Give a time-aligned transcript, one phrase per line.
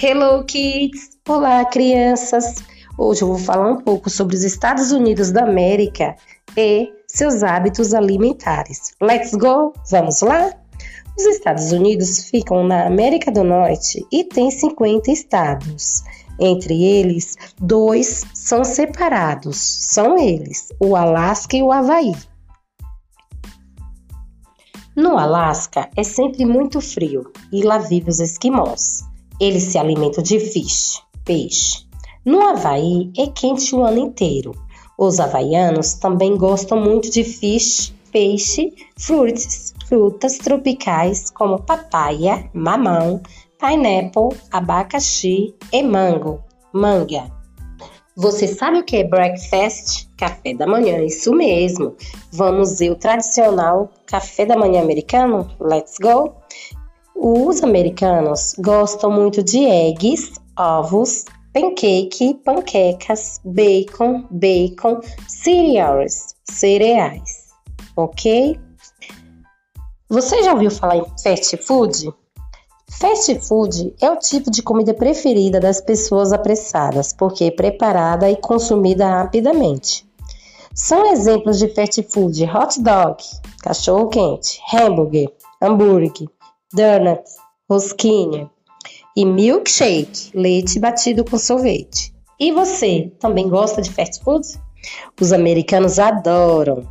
[0.00, 1.18] Hello Kids!
[1.28, 2.62] Olá, crianças!
[2.96, 6.14] Hoje eu vou falar um pouco sobre os Estados Unidos da América
[6.56, 8.92] e seus hábitos alimentares.
[9.02, 9.72] Let's go!
[9.90, 10.54] Vamos lá?
[11.18, 16.04] Os Estados Unidos ficam na América do Norte e tem 50 estados.
[16.38, 19.56] Entre eles, dois são separados.
[19.58, 22.14] São eles, o Alasca e o Havaí.
[24.94, 29.02] No Alasca é sempre muito frio e lá vivem os esquimós.
[29.40, 31.86] Eles se alimentam de fish, peixe.
[32.24, 34.52] No Havaí é quente o ano inteiro.
[34.98, 43.22] Os havaianos também gostam muito de fish, peixe, frutas, frutas tropicais como papaya, mamão,
[43.58, 47.30] pineapple, abacaxi e mango, manga.
[48.16, 50.08] Você sabe o que é breakfast?
[50.16, 51.94] Café da manhã, isso mesmo.
[52.32, 55.48] Vamos ver o tradicional café da manhã americano?
[55.60, 56.34] Let's go!
[57.20, 67.48] Os americanos gostam muito de eggs, ovos, pancake, panquecas, bacon, bacon, cereals, cereais,
[67.96, 68.56] ok?
[70.08, 72.14] Você já ouviu falar em fast food?
[72.88, 78.36] Fast food é o tipo de comida preferida das pessoas apressadas, porque é preparada e
[78.36, 80.08] consumida rapidamente.
[80.72, 83.24] São exemplos de fast food hot dog,
[83.60, 86.28] cachorro quente, hambúrguer, hambúrguer,
[86.72, 87.36] donuts,
[87.68, 88.50] rosquinha
[89.16, 92.14] e milkshake, leite batido com sorvete.
[92.38, 94.46] E você, também gosta de fast food?
[95.20, 96.86] Os americanos adoram.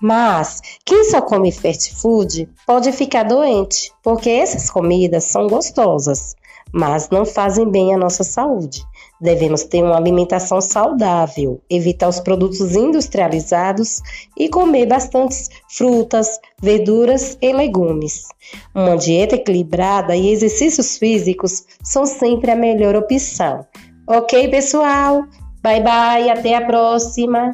[0.00, 6.34] Mas quem só come fast food pode ficar doente, porque essas comidas são gostosas,
[6.72, 8.84] mas não fazem bem à nossa saúde.
[9.18, 14.02] Devemos ter uma alimentação saudável, evitar os produtos industrializados
[14.36, 18.26] e comer bastantes frutas, verduras e legumes.
[18.74, 23.64] Uma dieta equilibrada e exercícios físicos são sempre a melhor opção.
[24.06, 25.24] Ok, pessoal?
[25.62, 27.52] Bye bye, até a próxima!